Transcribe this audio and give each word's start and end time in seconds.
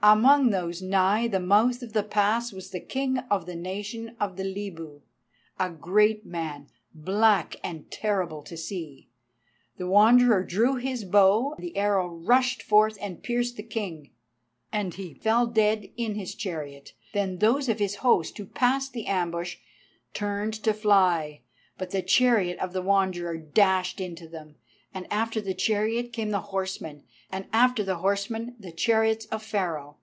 Among 0.00 0.50
those 0.50 0.80
nigh 0.80 1.26
the 1.26 1.40
mouth 1.40 1.82
of 1.82 1.92
the 1.92 2.04
pass 2.04 2.52
was 2.52 2.70
the 2.70 2.78
king 2.78 3.18
of 3.32 3.46
the 3.46 3.56
nation 3.56 4.14
of 4.20 4.36
the 4.36 4.44
Libu, 4.44 5.00
a 5.58 5.70
great 5.70 6.24
man, 6.24 6.68
black 6.94 7.56
and 7.64 7.90
terrible 7.90 8.40
to 8.44 8.56
see. 8.56 9.08
The 9.76 9.88
Wanderer 9.88 10.44
drew 10.44 10.76
his 10.76 11.02
bow, 11.04 11.56
the 11.58 11.76
arrow 11.76 12.06
rushed 12.06 12.62
forth 12.62 12.96
and 13.00 13.24
pierced 13.24 13.56
the 13.56 13.64
king, 13.64 14.10
and 14.70 14.94
he 14.94 15.14
fell 15.14 15.48
dead 15.48 15.90
in 15.96 16.14
his 16.14 16.36
chariot. 16.36 16.92
Then 17.12 17.38
those 17.38 17.68
of 17.68 17.80
his 17.80 17.96
host 17.96 18.38
who 18.38 18.46
passed 18.46 18.92
the 18.92 19.06
ambush 19.06 19.56
turned 20.14 20.54
to 20.62 20.72
fly, 20.74 21.40
but 21.76 21.90
the 21.90 22.02
chariot 22.02 22.60
of 22.60 22.72
the 22.72 22.82
Wanderer 22.82 23.36
dashed 23.36 24.00
into 24.00 24.28
them, 24.28 24.54
and 24.94 25.06
after 25.12 25.40
the 25.40 25.54
chariot 25.54 26.12
came 26.12 26.30
the 26.30 26.40
horsemen, 26.40 27.02
and 27.30 27.44
after 27.52 27.84
the 27.84 27.96
horsemen 27.96 28.56
the 28.58 28.72
chariots 28.72 29.26
of 29.26 29.42
Pharaoh. 29.42 29.98